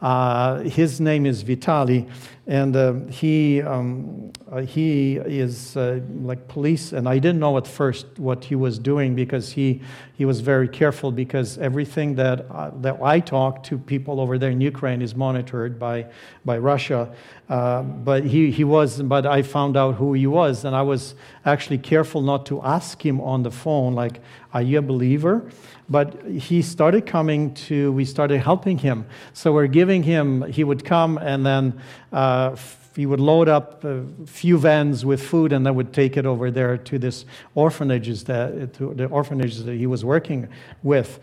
[0.00, 2.08] uh, his name is Vitali,
[2.46, 6.92] and uh, he, um, uh, he is uh, like police.
[6.92, 9.82] And I didn't know at first what he was doing because he,
[10.14, 14.50] he was very careful because everything that, uh, that I talk to people over there
[14.50, 16.06] in Ukraine is monitored by,
[16.44, 17.14] by Russia.
[17.48, 21.14] Uh, but he, he was, but I found out who he was, and I was
[21.44, 24.20] actually careful not to ask him on the phone, like,
[24.52, 25.50] Are you a believer?
[25.90, 29.04] But he started coming to we started helping him.
[29.34, 31.80] So we're giving him he would come and then
[32.12, 32.56] uh,
[32.94, 36.50] he would load up a few vans with food and then would take it over
[36.50, 37.24] there to this
[37.54, 40.48] orphanages that to the orphanages that he was working
[40.82, 41.18] with.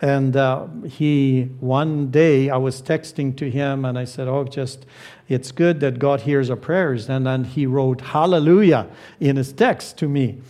[0.00, 4.84] And uh, he one day i was texting to him and i said oh just
[5.28, 7.10] it's good that god hears our prayers.
[7.10, 8.88] And then he wrote hallelujah
[9.20, 10.40] in his text to me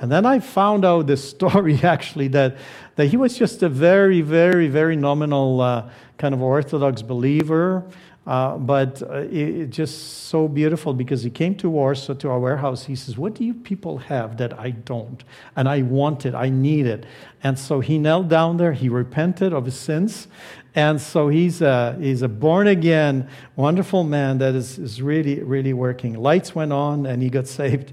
[0.00, 2.56] and then I found out the story actually that,
[2.96, 7.84] that he was just a very, very, very nominal uh, kind of Orthodox believer.
[8.26, 12.38] Uh, but uh, it, it, just so beautiful because he came to Warsaw to our
[12.38, 12.84] warehouse.
[12.84, 15.24] He says, What do you people have that I don't?
[15.56, 17.06] And I want it, I need it.
[17.42, 20.28] And so he knelt down there, he repented of his sins.
[20.74, 25.72] And so he's a, he's a born again, wonderful man that is, is really, really
[25.72, 26.14] working.
[26.14, 27.92] Lights went on and he got saved.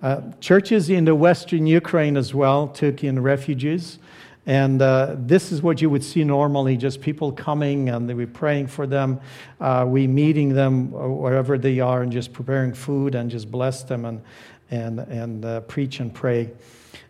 [0.00, 3.98] Uh, churches in the western Ukraine as well took in refugees.
[4.46, 8.68] And uh, this is what you would see normally just people coming and we praying
[8.68, 9.20] for them.
[9.60, 14.04] Uh, we meeting them wherever they are and just preparing food and just bless them
[14.04, 14.22] and,
[14.70, 16.50] and, and uh, preach and pray.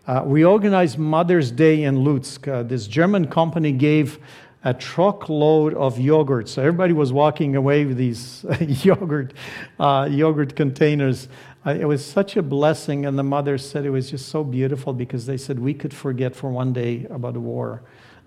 [0.07, 2.51] Uh, we organized Mother's Day in Lutsk.
[2.51, 4.19] Uh, this German company gave
[4.65, 6.49] a truckload of yogurt.
[6.49, 8.43] So everybody was walking away with these
[8.83, 9.33] yogurt,
[9.79, 11.29] yogurt containers
[11.75, 13.05] it was such a blessing.
[13.05, 16.35] And the mother said it was just so beautiful because they said we could forget
[16.35, 17.81] for one day about the war.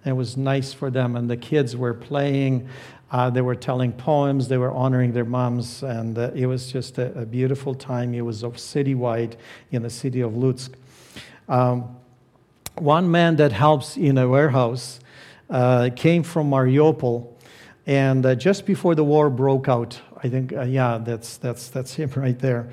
[0.05, 1.17] And it was nice for them.
[1.17, 2.69] And the kids were playing,
[3.11, 5.83] uh, they were telling poems, they were honoring their moms.
[5.83, 8.15] And uh, it was just a, a, beautiful time.
[8.15, 9.37] It was citywide
[9.71, 10.75] in the city of Lutsk.
[11.49, 11.97] Um,
[12.77, 14.99] one man that helps in a warehouse
[15.51, 17.29] uh, came from Mariupol.
[17.87, 21.95] And uh, just before the war broke out, I think, uh, yeah, that's, that's, that's
[21.95, 22.73] him right there.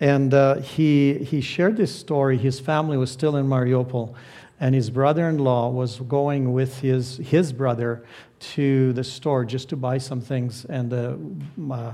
[0.00, 2.38] And uh, he, he shared this story.
[2.38, 4.14] His family was still in Mariupol,
[4.58, 8.04] and his brother in law was going with his, his brother
[8.40, 10.64] to the store just to buy some things.
[10.64, 11.92] And uh,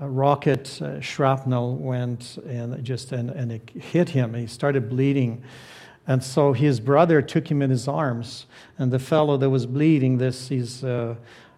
[0.00, 4.34] a rocket uh, shrapnel went and just and, and it hit him.
[4.34, 5.42] He started bleeding.
[6.06, 8.46] And so his brother took him in his arms.
[8.78, 11.14] And the fellow that was bleeding, this is uh,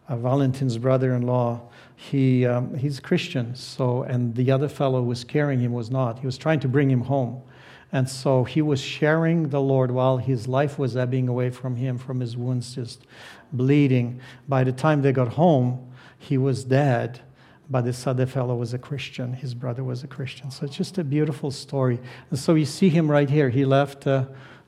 [0.09, 1.61] Valentin's brother in law,
[2.01, 6.21] he, um, he's Christian, so, and the other fellow who was carrying him was not.
[6.21, 7.43] He was trying to bring him home.
[7.91, 11.99] And so he was sharing the Lord while his life was ebbing away from him,
[11.99, 13.05] from his wounds just
[13.53, 14.21] bleeding.
[14.47, 17.21] By the time they got home, he was dead.
[17.69, 19.33] But this other fellow was a Christian.
[19.33, 20.53] His brother was a Christian.
[20.53, 21.99] So it's just a beautiful story.
[22.31, 23.51] And so you see him right here.
[23.51, 24.27] He left uh,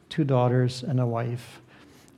[0.09, 1.63] two daughters and a wife.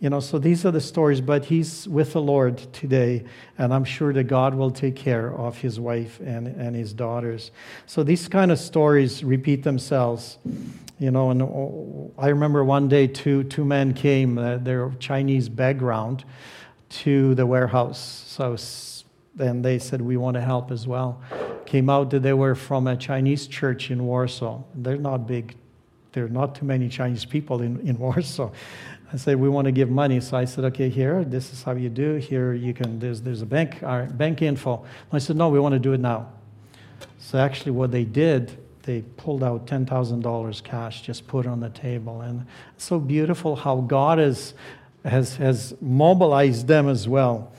[0.02, 3.22] You know, so these are the stories, but he's with the Lord today,
[3.56, 7.52] and I'm sure that God will take care of his wife and, and his daughters.
[7.86, 10.38] So these kind of stories repeat themselves.
[10.98, 16.24] You know, and I remember one day two, two men came, uh, their Chinese background,
[17.04, 18.24] to the warehouse.
[18.26, 18.56] So
[19.36, 21.22] then they said, We want to help as well.
[21.64, 24.62] Came out that they were from a Chinese church in Warsaw.
[24.74, 25.54] They're not big
[26.12, 28.50] there are not too many Chinese people in, in Warsaw.
[29.12, 30.20] I said, we want to give money.
[30.20, 32.14] So I said, okay, here, this is how you do.
[32.14, 34.84] Here, you can, there's, there's a bank, our bank info.
[35.12, 36.30] I said, no, we want to do it now.
[37.18, 42.22] So actually, what they did, they pulled out $10,000 cash, just put on the table.
[42.22, 42.46] And
[42.78, 44.54] so beautiful how God has,
[45.04, 47.52] has, has mobilized them as well.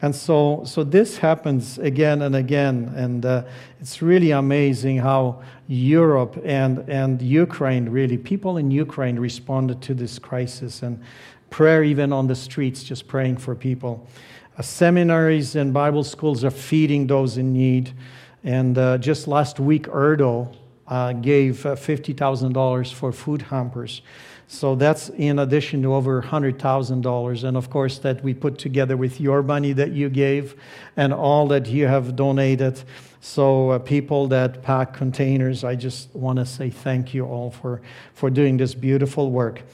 [0.00, 2.92] And so, so this happens again and again.
[2.96, 3.44] And uh,
[3.80, 10.18] it's really amazing how Europe and, and Ukraine, really, people in Ukraine responded to this
[10.18, 11.02] crisis and
[11.50, 14.06] prayer, even on the streets, just praying for people.
[14.56, 17.92] Uh, seminaries and Bible schools are feeding those in need.
[18.44, 20.54] And uh, just last week, Erdo
[20.86, 24.02] uh, gave uh, $50,000 for food hampers.
[24.50, 27.44] So that's in addition to over $100,000.
[27.44, 30.56] And of course, that we put together with your money that you gave
[30.96, 32.82] and all that you have donated.
[33.20, 37.82] So, uh, people that pack containers, I just want to say thank you all for,
[38.14, 39.64] for doing this beautiful work.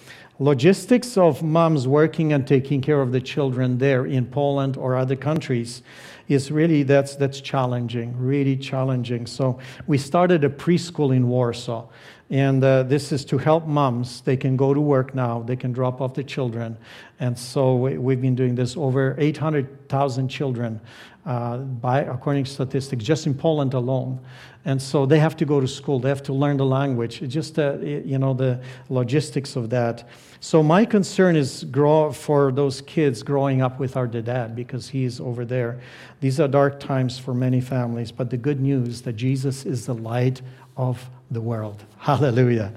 [0.41, 5.15] Logistics of moms working and taking care of the children there in Poland or other
[5.15, 5.83] countries
[6.27, 9.27] is really that's that's challenging, really challenging.
[9.27, 11.87] So we started a preschool in Warsaw.
[12.31, 14.23] And uh, this is to help moms.
[14.23, 16.77] They can go to work now, they can drop off the children.
[17.21, 20.81] And so we, have been doing this over 800,000 children,
[21.27, 24.21] uh, by, according to statistics, just in Poland alone.
[24.65, 27.59] And so they have to go to school, they have to learn the language, just
[27.59, 30.09] uh, you know the logistics of that.
[30.41, 35.21] So my concern is grow, for those kids growing up without their dad because he's
[35.21, 35.81] over there.
[36.21, 39.95] These are dark times for many families, but the good news that Jesus is the
[39.95, 40.41] light
[40.77, 41.85] of the world.
[41.99, 42.73] Hallelujah.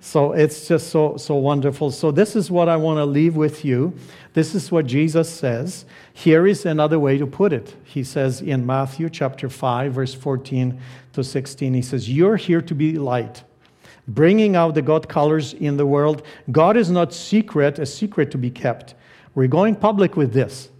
[0.00, 1.90] So it's just so, so wonderful.
[1.90, 3.92] So, this is what I want to leave with you.
[4.34, 5.84] This is what Jesus says.
[6.12, 7.74] Here is another way to put it.
[7.82, 10.80] He says in Matthew chapter 5, verse 14
[11.14, 13.42] to 16, He says, You're here to be light,
[14.06, 16.22] bringing out the God colors in the world.
[16.52, 18.94] God is not secret, a secret to be kept.
[19.34, 20.70] We're going public with this.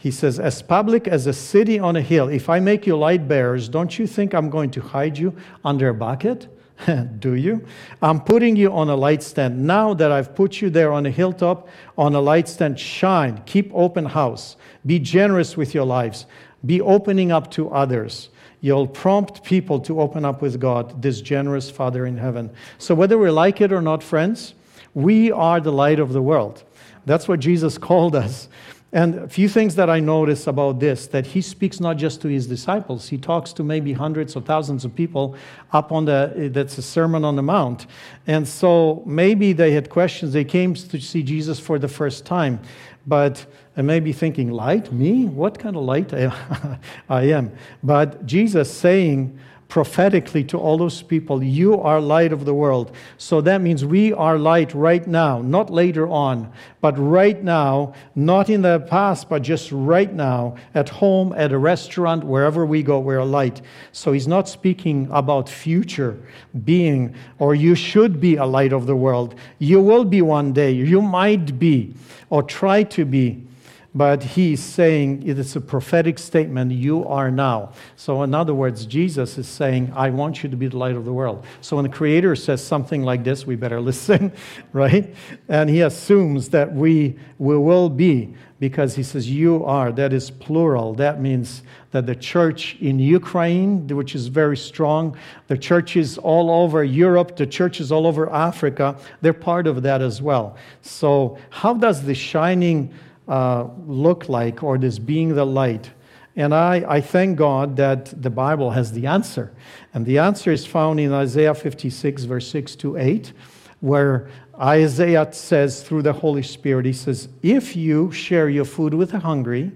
[0.00, 3.28] He says, As public as a city on a hill, if I make you light
[3.28, 6.48] bearers, don't you think I'm going to hide you under a bucket?
[7.20, 7.66] Do you?
[8.00, 9.66] I'm putting you on a light stand.
[9.66, 13.42] Now that I've put you there on a hilltop, on a light stand, shine.
[13.44, 14.56] Keep open house.
[14.86, 16.24] Be generous with your lives.
[16.64, 18.30] Be opening up to others.
[18.62, 22.50] You'll prompt people to open up with God, this generous Father in heaven.
[22.78, 24.54] So, whether we like it or not, friends,
[24.94, 26.64] we are the light of the world.
[27.04, 28.48] That's what Jesus called us.
[28.92, 32.28] And a few things that I notice about this that he speaks not just to
[32.28, 35.36] his disciples, he talks to maybe hundreds or thousands of people
[35.72, 37.86] up on the that's a Sermon on the Mount.
[38.26, 40.32] And so maybe they had questions.
[40.32, 42.60] They came to see Jesus for the first time,
[43.06, 44.92] but and maybe thinking, Light?
[44.92, 45.26] Me?
[45.26, 46.12] What kind of light
[47.08, 47.52] I am?
[47.84, 49.38] But Jesus saying,
[49.70, 52.94] prophetically to all those people, You are light of the world.
[53.16, 58.50] So that means we are light right now, not later on, but right now, not
[58.50, 62.98] in the past, but just right now, at home, at a restaurant, wherever we go,
[62.98, 63.62] we're light.
[63.92, 66.18] So he's not speaking about future
[66.64, 69.36] being, or you should be a light of the world.
[69.60, 71.94] You will be one day, you might be,
[72.28, 73.46] or try to be
[73.94, 77.72] but he's saying it is a prophetic statement you are now.
[77.96, 81.04] So in other words jesus is saying i want you to be the light of
[81.04, 81.44] the world.
[81.60, 84.32] So when the creator says something like this we better listen
[84.72, 85.14] right?
[85.48, 90.30] And he assumes that we, we will be because he says you are that is
[90.30, 90.94] plural.
[90.94, 95.16] That means that the church in ukraine which is very strong
[95.48, 100.22] the churches all over europe the churches all over africa they're part of that as
[100.22, 100.56] well.
[100.82, 102.92] So how does the shining
[103.30, 105.90] uh, look like, or this being the light?
[106.36, 109.52] And I, I thank God that the Bible has the answer.
[109.94, 113.32] And the answer is found in Isaiah 56, verse 6 to 8,
[113.80, 114.28] where
[114.60, 119.20] Isaiah says through the Holy Spirit, he says, If you share your food with the
[119.20, 119.72] hungry,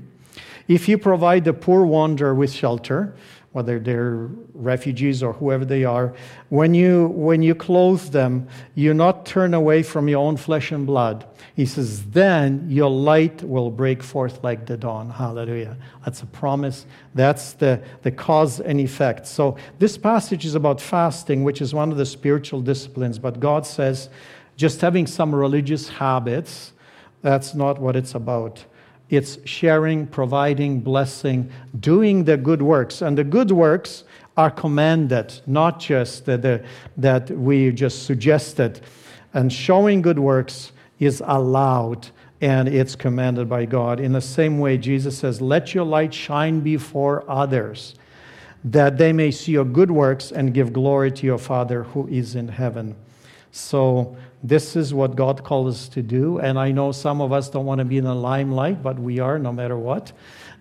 [0.69, 3.14] if you provide the poor wanderer with shelter,
[3.55, 6.12] whether they're refugees or whoever they are,
[6.49, 10.85] when you, when you clothe them, you not turn away from your own flesh and
[10.85, 11.25] blood.
[11.55, 15.09] He says, then your light will break forth like the dawn.
[15.09, 15.77] Hallelujah.
[16.05, 16.85] That's a promise.
[17.14, 19.25] That's the, the cause and effect.
[19.29, 23.21] So this passage is about fasting, which is one of the spiritual disciplines.
[23.21, 24.09] But God says,
[24.57, 26.73] just having some religious habits,
[27.23, 28.65] that's not what it's about.
[29.11, 33.02] It's sharing, providing, blessing, doing the good works.
[33.02, 34.05] And the good works
[34.37, 36.65] are commanded, not just that, the,
[36.96, 38.81] that we just suggested.
[39.33, 42.09] And showing good works is allowed
[42.40, 44.00] and it's commanded by God.
[44.00, 47.94] In the same way, Jesus says, Let your light shine before others,
[48.65, 52.35] that they may see your good works and give glory to your Father who is
[52.35, 52.96] in heaven.
[53.50, 56.38] So, this is what God called us to do.
[56.38, 59.19] And I know some of us don't want to be in the limelight, but we
[59.19, 60.13] are no matter what.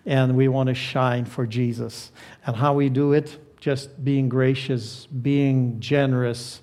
[0.06, 2.14] And we want to shine for Jesus.
[2.46, 6.62] And how we do it, just being gracious, being generous.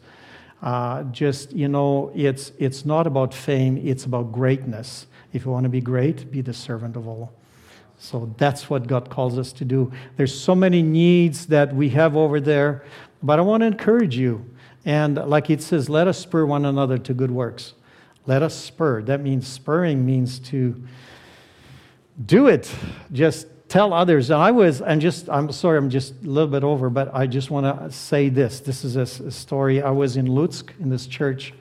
[0.62, 5.07] Uh, just, you know, it's, it's not about fame, it's about greatness.
[5.35, 7.33] If you want to be great, be the servant of all.
[7.99, 9.93] So that's what God calls us to do.
[10.16, 12.83] There's so many needs that we have over there,
[13.23, 14.45] but I want to encourage you.
[14.85, 17.74] And like it says, let us spur one another to good works.
[18.26, 19.03] Let us spur.
[19.03, 20.83] That means spurring means to
[22.24, 22.72] do it.
[23.12, 24.31] Just tell others.
[24.31, 27.26] And I was, I'm just, I'm sorry, I'm just a little bit over, but I
[27.26, 28.61] just want to say this.
[28.61, 29.83] This is a, story.
[29.83, 31.53] I was in Lutsk in this church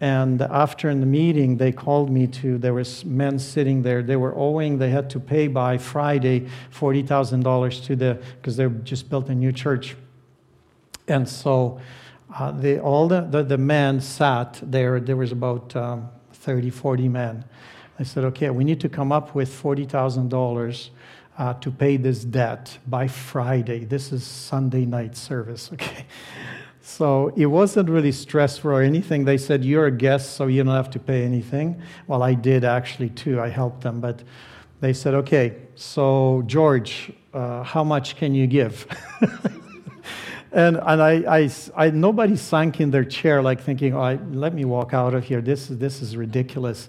[0.00, 4.02] and after in the meeting, they called me to, there was men sitting there.
[4.02, 9.08] They were owing, they had to pay by Friday $40,000 to the, because they just
[9.08, 9.96] built a new church.
[11.08, 11.80] And so
[12.38, 15.00] uh, they, all the, the, the, men sat there.
[15.00, 17.44] There was about um, 30, 40 men.
[17.98, 20.90] I said, okay, we need to come up with $40,000
[21.38, 23.84] uh, to pay this debt by Friday.
[23.84, 26.04] This is Sunday night service, okay?
[26.82, 29.24] So it wasn't really stressful or anything.
[29.24, 31.82] They said, You're a guest, so you don't have to pay anything.
[32.06, 33.40] Well, I did actually too.
[33.40, 34.00] I helped them.
[34.00, 34.22] But
[34.80, 38.86] they said, Okay, so George, uh, how much can you give?
[40.56, 44.54] and and I, I, I, nobody sank in their chair like thinking, oh, I, let
[44.54, 45.42] me walk out of here.
[45.42, 46.88] This, this is ridiculous.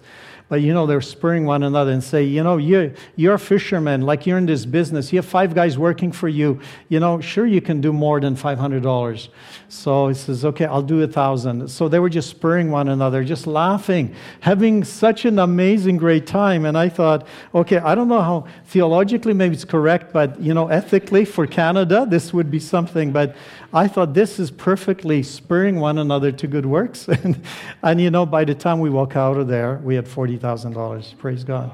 [0.49, 4.01] But you know, they're spurring one another and say, you know, you're, you're a fisherman,
[4.01, 5.11] like you're in this business.
[5.11, 6.61] You have five guys working for you.
[6.87, 9.27] You know, sure you can do more than $500.
[9.67, 11.67] So he says, okay, I'll do a thousand.
[11.69, 16.65] So they were just spurring one another, just laughing, having such an amazing, great time.
[16.65, 20.69] And I thought, okay, I don't know how theologically maybe it's correct, but you know,
[20.69, 23.11] ethically for Canada, this would be something.
[23.11, 23.35] But
[23.73, 27.07] I thought this is perfectly spurring one another to good works.
[27.23, 27.41] and,
[27.83, 31.17] and you know, by the time we walk out of there, we had 40 $30,000.
[31.17, 31.71] Praise God.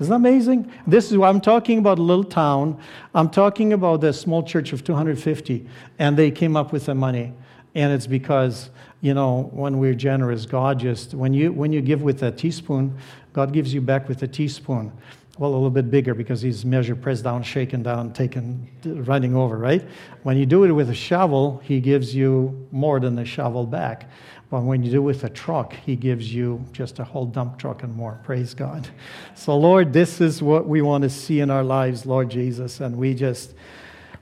[0.00, 0.72] Isn't that amazing?
[0.86, 2.80] This is why I'm talking about a little town.
[3.14, 5.68] I'm talking about a small church of 250,
[6.00, 7.32] and they came up with the money.
[7.76, 8.70] And it's because,
[9.00, 12.98] you know, when we're generous, God just, when you, when you give with a teaspoon,
[13.32, 14.92] God gives you back with a teaspoon.
[15.36, 19.58] Well, a little bit bigger because he's measured, pressed down, shaken down, taken, running over,
[19.58, 19.84] right?
[20.22, 24.08] When you do it with a shovel, he gives you more than the shovel back.
[24.54, 27.58] But when you do it with a truck, He gives you just a whole dump
[27.58, 28.20] truck and more.
[28.22, 28.86] Praise God.
[29.34, 32.80] So, Lord, this is what we want to see in our lives, Lord Jesus.
[32.80, 33.54] And we just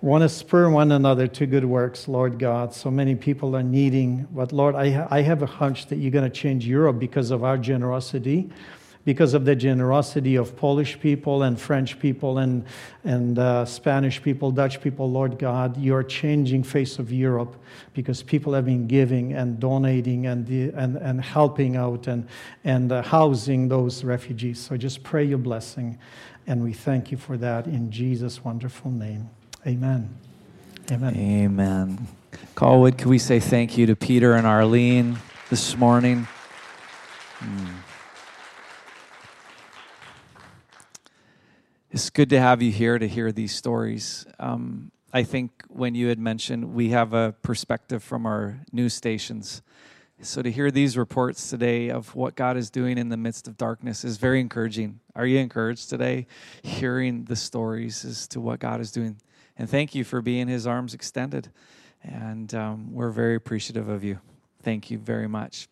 [0.01, 2.73] want to spur one another to good works, Lord God.
[2.73, 6.25] So many people are needing, but Lord, I, I have a hunch that you're going
[6.25, 8.51] to change Europe because of our generosity
[9.05, 12.65] because of the generosity of Polish people and French people and,
[13.05, 17.57] and uh, Spanish people, Dutch people, Lord God, you're changing face of Europe
[17.95, 22.29] because people have been giving and donating and, the, and, and helping out and,
[22.65, 24.61] and uh, housing those refugees.
[24.61, 25.99] So just pray your blessing,
[26.47, 29.31] and we thank you for that in Jesus' wonderful name.
[29.67, 30.15] Amen.
[30.91, 31.17] Amen.
[31.17, 32.09] Amen.
[32.55, 35.19] Colwood, can we say thank you to Peter and Arlene
[35.51, 36.27] this morning?
[37.39, 37.92] Hmm.
[41.95, 44.25] It's good to have you here to hear these stories.
[44.39, 49.61] Um, I think when you had mentioned we have a perspective from our news stations.
[50.23, 53.59] So to hear these reports today of what God is doing in the midst of
[53.59, 55.01] darkness is very encouraging.
[55.15, 56.29] Are you encouraged today
[56.63, 59.19] hearing the stories as to what God is doing?
[59.59, 61.51] And thank you for being his arms extended.
[62.03, 64.19] And um, we're very appreciative of you.
[64.63, 65.69] Thank you very much.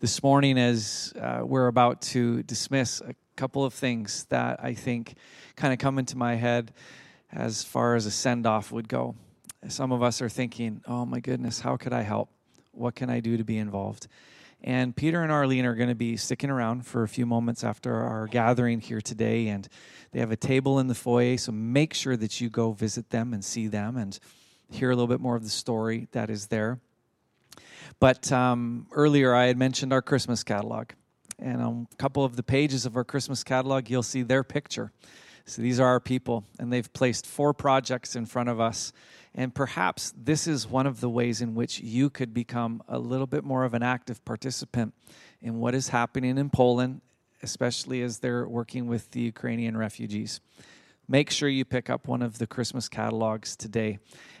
[0.00, 5.14] This morning, as uh, we're about to dismiss, a couple of things that I think
[5.56, 6.72] kind of come into my head
[7.32, 9.14] as far as a send off would go.
[9.68, 12.28] Some of us are thinking, oh my goodness, how could I help?
[12.72, 14.08] What can I do to be involved?
[14.62, 17.94] And Peter and Arlene are going to be sticking around for a few moments after
[17.94, 19.48] our gathering here today.
[19.48, 19.68] And
[20.12, 23.34] they have a table in the foyer, so make sure that you go visit them
[23.34, 24.18] and see them and
[24.70, 26.80] hear a little bit more of the story that is there.
[28.00, 30.90] But um, earlier I had mentioned our Christmas catalog.
[31.38, 34.92] And on a couple of the pages of our Christmas catalog, you'll see their picture.
[35.46, 38.92] So these are our people, and they've placed four projects in front of us.
[39.34, 43.26] And perhaps this is one of the ways in which you could become a little
[43.26, 44.94] bit more of an active participant
[45.42, 47.02] in what is happening in Poland,
[47.42, 50.40] especially as they're working with the Ukrainian refugees.
[51.08, 53.98] Make sure you pick up one of the Christmas catalogs today.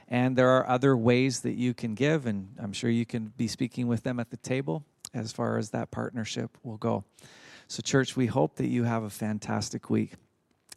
[0.08, 3.48] And there are other ways that you can give, and I'm sure you can be
[3.48, 4.84] speaking with them at the table
[5.14, 7.04] as far as that partnership will go.
[7.68, 10.14] So, church, we hope that you have a fantastic week.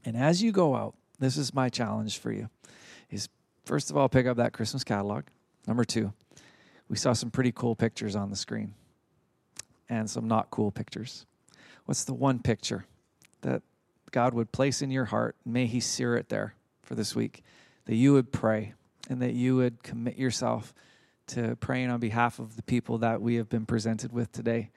[0.06, 2.50] And as you go out, this is my challenge for you
[3.10, 3.30] is
[3.66, 5.26] first of all, pick up that Christmas catalog.
[5.68, 6.14] Number two,
[6.88, 8.74] we saw some pretty cool pictures on the screen
[9.90, 11.26] and some not cool pictures.
[11.86, 12.86] What's the one picture
[13.42, 13.62] that
[14.12, 15.36] God would place in your heart?
[15.46, 17.44] May He sear it there for this week,
[17.86, 18.74] that you would pray
[19.10, 20.74] and that you would commit yourself
[21.28, 24.70] to praying on behalf of the people that we have been presented with today.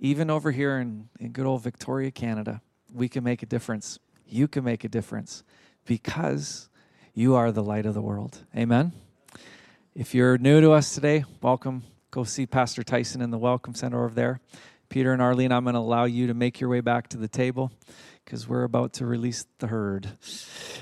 [0.00, 2.60] Even over here in, in good old Victoria, Canada,
[2.92, 3.98] we can make a difference.
[4.26, 5.42] You can make a difference
[5.84, 6.68] because
[7.14, 8.44] you are the light of the world.
[8.56, 8.92] Amen.
[9.94, 11.82] If you're new to us today, welcome.
[12.10, 14.40] Go see Pastor Tyson in the Welcome Center over there.
[14.88, 17.28] Peter and Arlene, I'm going to allow you to make your way back to the
[17.28, 17.72] table
[18.24, 20.08] because we're about to release the herd.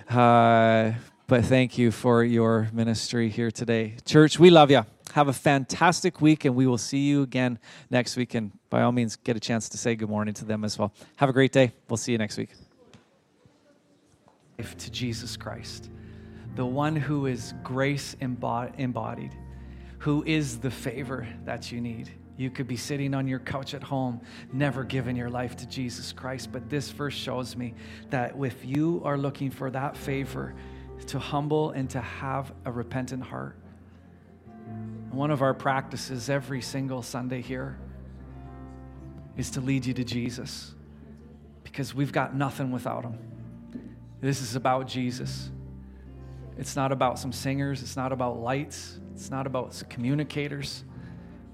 [0.09, 0.93] Uh,
[1.27, 3.97] but thank you for your ministry here today.
[4.05, 4.85] Church, we love you.
[5.12, 7.59] Have a fantastic week, and we will see you again
[7.91, 8.35] next week.
[8.35, 10.93] And by all means, get a chance to say good morning to them as well.
[11.16, 11.72] Have a great day.
[11.89, 12.51] We'll see you next week.
[14.59, 15.91] To Jesus Christ,
[16.55, 19.37] the one who is grace embodied,
[19.99, 22.11] who is the favor that you need.
[22.39, 24.20] You could be sitting on your couch at home,
[24.53, 26.53] never giving your life to Jesus Christ.
[26.53, 27.74] But this verse shows me
[28.11, 30.55] that if you are looking for that favor,
[31.09, 33.57] to humble and to have a repentant heart,
[35.11, 37.79] one of our practices every single Sunday here
[39.37, 40.75] is to lead you to Jesus
[41.63, 43.19] because we've got nothing without him.
[44.21, 45.51] This is about Jesus.
[46.59, 50.85] It's not about some singers, it's not about lights, it's not about communicators.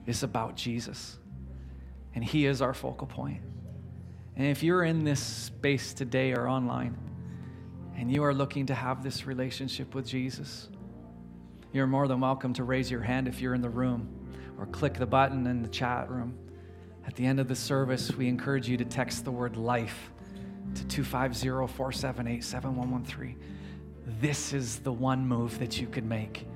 [0.06, 1.18] It's about Jesus.
[2.14, 3.40] And he is our focal point.
[4.36, 6.96] And if you're in this space today or online
[7.96, 10.68] and you are looking to have this relationship with Jesus,
[11.72, 14.08] you're more than welcome to raise your hand if you're in the room
[14.58, 16.36] or click the button in the chat room.
[17.06, 20.10] At the end of the service, we encourage you to text the word life
[20.74, 23.38] to 250 478 7113.
[24.20, 26.46] This is the one move that you could make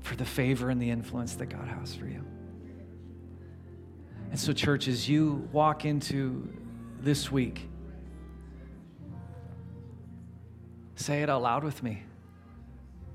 [0.00, 2.24] for the favor and the influence that God has for you.
[4.30, 6.52] And so, church, as you walk into
[7.00, 7.68] this week,
[10.96, 12.02] say it out loud with me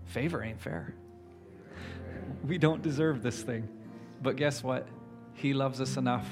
[0.10, 0.96] favor ain't fair.
[2.44, 3.70] We don't deserve this thing.
[4.22, 4.88] But guess what?
[5.34, 6.28] He loves us enough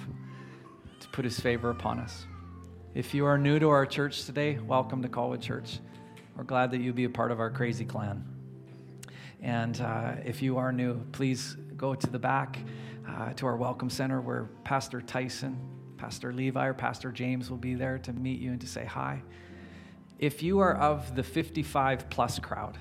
[0.99, 2.25] to put his favor upon us.
[2.95, 5.79] If you are new to our church today, welcome to Colwood Church.
[6.35, 8.25] We're glad that you be a part of our crazy clan.
[9.41, 12.57] And uh, if you are new, please go to the back
[13.07, 15.55] uh, to our welcome center where Pastor Tyson,
[15.97, 19.21] Pastor Levi, or Pastor James will be there to meet you and to say hi.
[20.19, 22.77] If you are of the 55 plus crowd,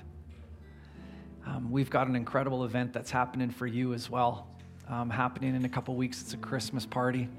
[1.45, 4.47] um, we've got an incredible event that's happening for you as well.
[4.89, 6.21] Um, happening in a couple weeks.
[6.21, 7.29] It's a Christmas party,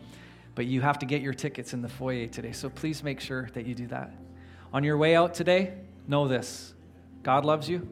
[0.55, 2.53] but you have to get your tickets in the foyer today.
[2.53, 4.15] So please make sure that you do that.
[4.73, 5.75] On your way out today,
[6.07, 6.75] know this
[7.23, 7.89] God loves you,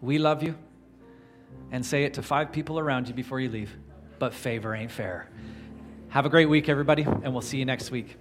[0.00, 0.56] we love you,
[1.70, 3.76] and say it to five people around you before you leave.
[4.18, 5.28] But favor ain't fair.
[6.08, 8.16] Have a great week, everybody, and we'll see you next week.